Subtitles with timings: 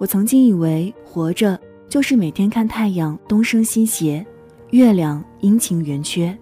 [0.00, 4.24] 我曾经以为活着就是每天看太阳东升西斜，
[4.70, 6.34] 月亮阴晴圆缺。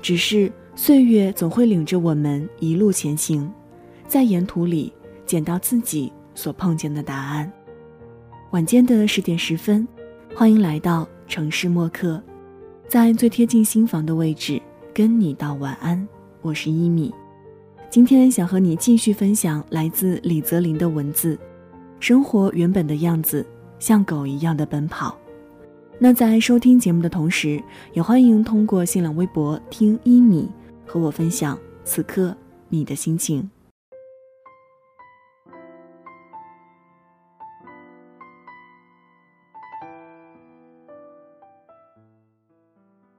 [0.00, 3.52] 只是岁月总会领着我们一路前行，
[4.06, 4.92] 在沿途里
[5.26, 7.52] 捡到自己所碰见的答案。
[8.52, 9.84] 晚间的十点十分，
[10.32, 12.22] 欢迎来到城市默客，
[12.86, 14.62] 在最贴近心房的位置
[14.94, 16.06] 跟你道晚安。
[16.40, 17.12] 我是一米，
[17.90, 21.36] 今天想和你继续分享来自李泽林的文字。
[21.98, 23.44] 生活原本的样子，
[23.78, 25.16] 像狗一样的奔跑。
[25.98, 27.62] 那在收听节目的同时，
[27.94, 30.48] 也欢迎通过新浪微博“听一米”
[30.86, 32.36] 和我分享此刻
[32.68, 33.50] 你的心情。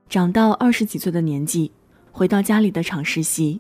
[0.08, 1.72] 长到二十几岁的年纪，
[2.12, 3.60] 回到家里的厂实习，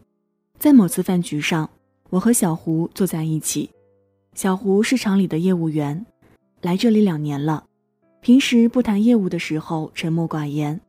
[0.57, 1.69] 在某次饭局上，
[2.11, 3.69] 我和小胡坐在一起。
[4.37, 6.05] 小胡是厂里的业务员，
[6.61, 7.65] 来这里两年了。
[8.21, 10.79] 平时不谈业务的时候沉默寡言。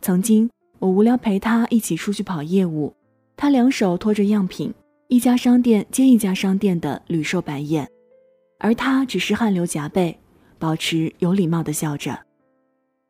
[0.00, 2.94] 曾经我无聊陪他一起出去跑业务，
[3.36, 4.72] 他两手托着样品，
[5.08, 7.90] 一家商店接一家商店的屡受白眼，
[8.60, 10.16] 而他只是汗流浃背，
[10.60, 12.16] 保持有礼貌的笑着。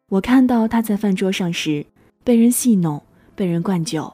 [0.08, 1.84] 我看到他在饭桌上时
[2.24, 3.02] 被人戏弄，
[3.34, 4.10] 被人灌酒，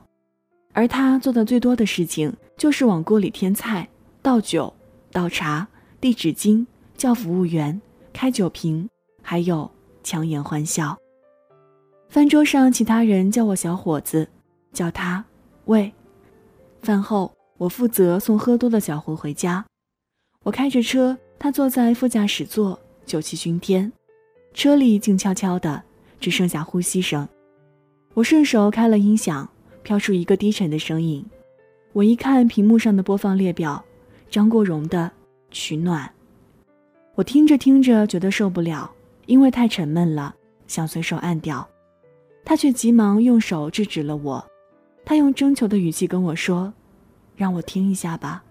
[0.73, 3.89] 而他做的最多的事情就是往锅里添菜、
[4.21, 4.75] 倒酒。
[5.13, 5.67] 倒茶、
[6.01, 6.65] 递纸巾、
[6.97, 7.81] 叫服务员、
[8.13, 8.89] 开酒瓶，
[9.23, 9.71] 还有
[10.03, 10.97] 强颜欢笑。
[12.09, 14.29] 饭桌上，其他人叫我小伙子，
[14.73, 15.25] 叫他
[15.67, 15.93] 喂。
[16.83, 19.65] 饭后，我负责送喝多的小胡回家。
[20.43, 23.93] 我开着车，他坐在副驾驶座，酒气熏天。
[24.55, 25.83] 车里静悄悄的，
[26.19, 27.29] 只剩下呼吸声。
[28.15, 29.49] 我顺手开了音响，
[29.83, 31.25] 飘出一个低沉的声音。
[31.93, 33.85] 我一看屏幕上的播放列表。
[34.31, 35.07] 张国荣的
[35.51, 36.07] 《取暖》，
[37.17, 38.89] 我听着听着觉得受不了，
[39.27, 40.33] 因为太沉闷了，
[40.69, 41.69] 想随手按掉。
[42.45, 44.47] 他却急忙用手制止了我，
[45.05, 46.73] 他用征求的语气跟我说
[47.35, 48.45] ：“让我听一下吧。”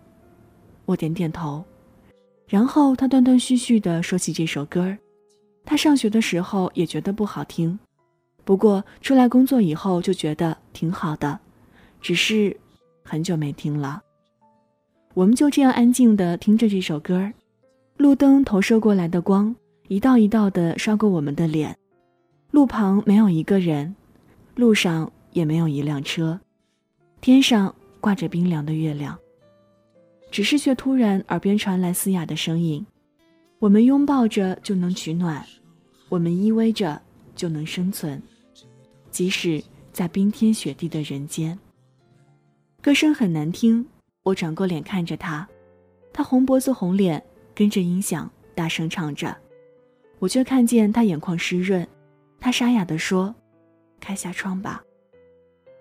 [0.84, 1.64] 我点点头，
[2.46, 4.98] 然后他断断续续地说起这首歌。
[5.64, 7.80] 他上学的时候也觉得不好听，
[8.44, 11.40] 不过出来工作以后就觉得挺好的，
[12.02, 12.58] 只是
[13.02, 14.02] 很久没听了。
[15.20, 17.30] 我们就这样安静地听着这首歌
[17.98, 19.54] 路灯投射过来的光
[19.90, 21.78] 一道一道地刷过我们的脸，
[22.52, 23.94] 路旁没有一个人，
[24.56, 26.40] 路上也没有一辆车，
[27.20, 29.20] 天上挂着冰凉的月亮。
[30.32, 32.86] 只是却突然耳边传来嘶哑的声音
[33.60, 35.46] ：“我们拥抱着就能取暖，
[36.08, 37.02] 我们依偎着
[37.36, 38.22] 就能生存，
[39.12, 41.60] 即使在冰天雪地的人间。”
[42.82, 43.86] 歌声很难听。
[44.24, 45.48] 我转过脸看着他，
[46.14, 47.24] 他红脖子红脸，
[47.56, 49.36] 跟着音响大声唱着，
[50.20, 51.88] 我却看见他眼眶湿润。
[52.40, 53.34] 他沙哑地说
[54.00, 54.84] ：“开下窗吧。”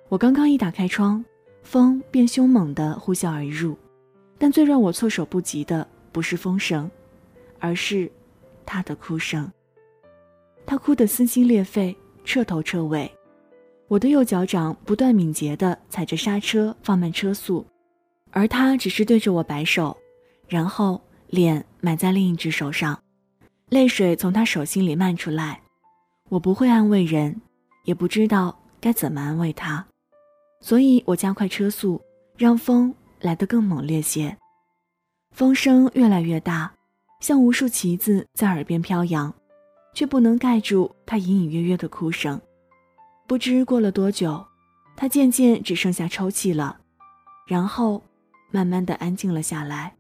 [0.09, 1.25] 我刚刚一打开窗，
[1.62, 3.76] 风便凶猛地呼啸而入。
[4.38, 6.88] 但最让我措手不及的不是风声，
[7.59, 8.10] 而是
[8.65, 9.50] 他的哭声。
[10.65, 11.94] 他哭得撕心裂肺，
[12.25, 13.10] 彻头彻尾。
[13.88, 17.66] 我的右脚掌不断敏捷地踩着刹车，放慢车速。
[18.31, 19.97] 而他只是对着我摆手，
[20.47, 23.03] 然后脸埋在另一只手上，
[23.71, 25.61] 泪水从他手心里漫出来。
[26.28, 27.41] 我不会安慰人，
[27.84, 29.84] 也不知道该怎么安慰他，
[30.61, 32.00] 所以我加快车速，
[32.37, 34.37] 让风来得更猛烈些。
[35.34, 36.72] 风声越来越大，
[37.21, 39.33] 像无数旗子在耳边飘扬，
[39.94, 42.41] 却不能盖住他隐隐约约的哭声。
[43.27, 44.44] 不知过了多久，
[44.97, 46.78] 他渐渐只剩下抽泣了，
[47.47, 48.03] 然后。
[48.50, 49.94] 慢慢的安静了下来。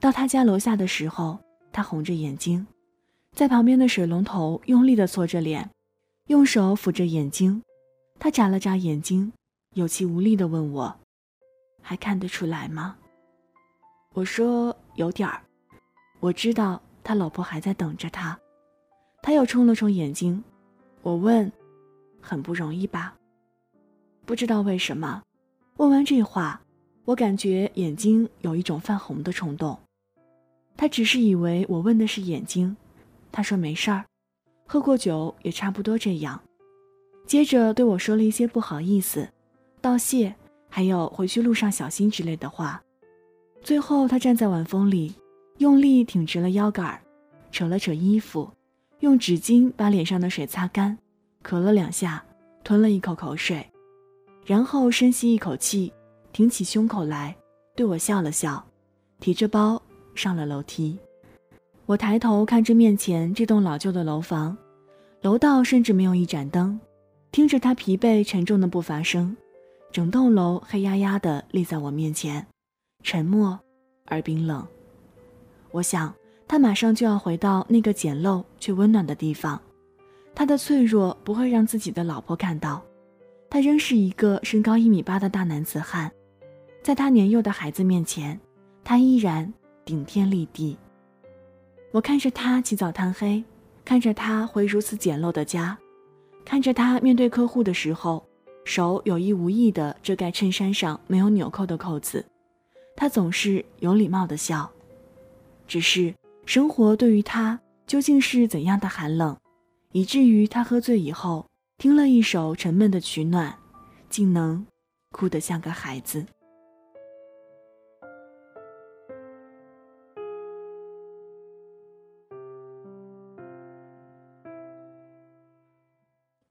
[0.00, 1.38] 到他家楼下的时候，
[1.72, 2.66] 他红着眼睛，
[3.32, 5.68] 在旁边的水龙头用力的搓着脸，
[6.28, 7.62] 用手抚着眼睛。
[8.18, 9.32] 他眨了眨眼睛，
[9.74, 10.96] 有气无力的问我
[11.82, 12.96] ：“还看得出来吗？”
[14.14, 15.42] 我说：“有点儿。”
[16.20, 18.38] 我知道他老婆还在等着他。
[19.22, 20.42] 他又冲了冲眼睛，
[21.02, 21.50] 我问
[22.20, 23.14] ：“很不容易吧？”
[24.24, 25.22] 不知道为什么，
[25.76, 26.60] 问完这话，
[27.04, 29.78] 我感觉眼睛有一种泛红的冲动。
[30.76, 32.76] 他只是以为我问的是眼睛，
[33.32, 34.04] 他说没事儿，
[34.66, 36.40] 喝过酒也差不多这样。
[37.26, 39.28] 接着对我说了一些不好意思、
[39.80, 40.34] 道谢，
[40.68, 42.82] 还有回去路上小心之类的话。
[43.62, 45.14] 最后，他站在晚风里，
[45.58, 47.00] 用力挺直了腰杆，
[47.50, 48.50] 扯了扯衣服。
[49.00, 50.98] 用纸巾把脸上的水擦干，
[51.44, 52.24] 咳了两下，
[52.64, 53.64] 吞了一口口水，
[54.44, 55.92] 然后深吸一口气，
[56.32, 57.36] 挺起胸口来，
[57.76, 58.64] 对我笑了笑，
[59.20, 59.80] 提着包
[60.14, 60.98] 上了楼梯。
[61.86, 64.56] 我抬头看着面前这栋老旧的楼房，
[65.22, 66.78] 楼道甚至没有一盏灯，
[67.30, 69.36] 听着他疲惫沉重的步伐声，
[69.92, 72.44] 整栋楼黑压压的立在我面前，
[73.04, 73.58] 沉默
[74.06, 74.66] 而冰冷。
[75.70, 76.12] 我想，
[76.48, 79.60] 他马上就要回到那个简陋却温暖的地方。
[80.34, 82.82] 他的脆弱不会让自己的老婆看到，
[83.50, 86.10] 他仍是一个身高一米八的大男子汉，
[86.82, 88.40] 在他年幼的孩子面前，
[88.82, 89.52] 他依然
[89.84, 90.78] 顶天立地。
[91.90, 93.44] 我看着他起早贪黑，
[93.84, 95.76] 看着他回如此简陋的家，
[96.44, 98.24] 看着他面对客户的时候，
[98.64, 102.24] 手有意无意地遮盖衬衫上没有纽扣的扣子，
[102.94, 104.70] 他总是有礼貌地笑。
[105.66, 106.14] 只是
[106.48, 109.36] 生活对于他究竟是怎样的寒冷？
[109.92, 111.46] 以至于他喝醉以后，
[111.76, 113.54] 听了一首沉闷的取暖，
[114.08, 114.66] 竟能
[115.10, 116.24] 哭得像个孩子。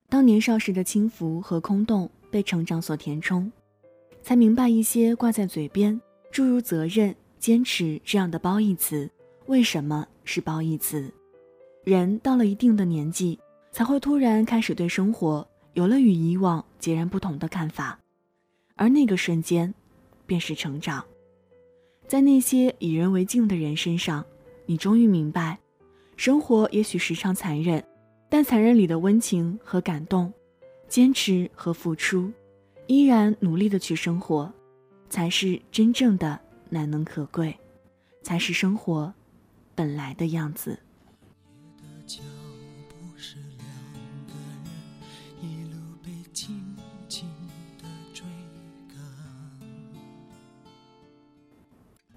[0.08, 3.52] 当年少时的轻浮和空洞被成长所填充，
[4.22, 6.00] 才明白一些挂在嘴边，
[6.32, 9.10] 诸如责任、坚持这样的褒义词，
[9.48, 11.10] 为什么是褒义词。
[11.86, 13.40] 人到了一定的年纪，
[13.72, 17.98] 才会突然开始对生活有了与以往截然不同的看法，
[18.76, 19.74] 而那个瞬间，
[20.26, 21.04] 便是成长。
[22.08, 24.24] 在那些以人为镜的人身上，
[24.66, 25.58] 你终于明白，
[26.18, 27.82] 生活也许时常残忍，
[28.28, 30.32] 但残忍里的温情和感动，
[30.90, 32.30] 坚持和付出，
[32.88, 34.52] 依然努力的去生活，
[35.10, 36.38] 才是真正的
[36.70, 37.58] 难能可贵，
[38.24, 39.14] 才是生活
[39.78, 40.80] 本来的样子。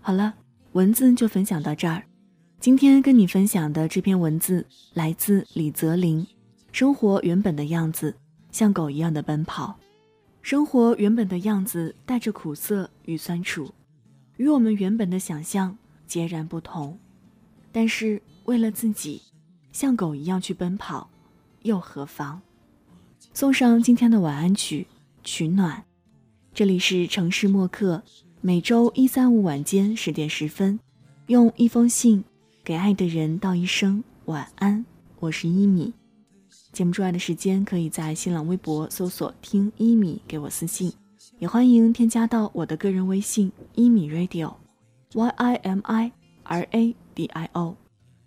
[0.00, 0.34] 好了，
[0.72, 2.02] 文字就分享到这儿。
[2.58, 6.26] 今天跟你分享的这篇文字来自李泽林。
[6.72, 8.16] 生活原本的样子，
[8.50, 9.78] 像狗一样的奔跑。
[10.40, 13.70] 生活原本的样子带着苦涩与酸楚，
[14.38, 16.98] 与我们原本的想象截然不同。
[17.72, 19.22] 但是为了自己，
[19.72, 21.08] 像狗一样去奔跑，
[21.62, 22.40] 又何妨？
[23.32, 24.86] 送上今天的晚安曲，
[25.22, 25.84] 取暖。
[26.52, 28.02] 这里是城市默客。
[28.40, 30.80] 每周一、三、五晚间十点十分，
[31.26, 32.24] 用一封信
[32.64, 34.84] 给爱的人道一声晚安。
[35.18, 35.92] 我是一米。
[36.72, 40.90] 节目之外的时间，可以在新浪微博搜索“听一米”给我私信，
[41.38, 46.10] 也欢迎添加到我的个人微信“一米 radio”，y i m i
[46.44, 47.76] r a d i o。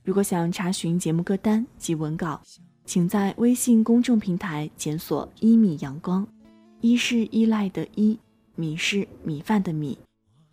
[0.04, 2.42] 如果想查询节目歌单及文稿，
[2.86, 6.28] 请在微信公众平台检索“一米阳光”，
[6.82, 8.20] 一是依赖的依。
[8.56, 9.98] 米是米饭的米，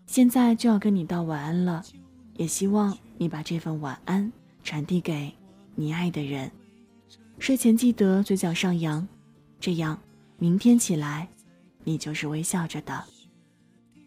[0.06, 1.84] 现在就要跟你道晚安了，
[2.37, 4.32] 也希望你把这份晚安
[4.64, 5.31] 传递给
[5.75, 6.50] 你爱的人。
[7.38, 9.06] 睡前记得嘴角上扬，
[9.60, 10.00] 这样
[10.38, 11.28] 明天起来
[11.84, 13.04] 你就是微笑着的。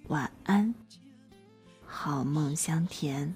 [0.07, 0.73] 晚安，
[1.85, 3.35] 好梦香甜。